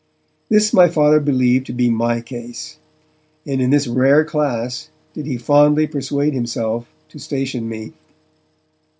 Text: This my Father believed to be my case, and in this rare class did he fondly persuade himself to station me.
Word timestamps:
This 0.49 0.73
my 0.73 0.89
Father 0.89 1.19
believed 1.19 1.67
to 1.67 1.73
be 1.73 1.91
my 1.91 2.21
case, 2.21 2.79
and 3.45 3.61
in 3.61 3.69
this 3.69 3.87
rare 3.87 4.25
class 4.25 4.89
did 5.13 5.27
he 5.27 5.37
fondly 5.37 5.85
persuade 5.85 6.33
himself 6.33 6.87
to 7.09 7.19
station 7.19 7.69
me. 7.69 7.93